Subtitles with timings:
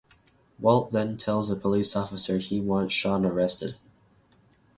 [0.57, 3.75] Walt then tells a police officer he wants Sean arrested.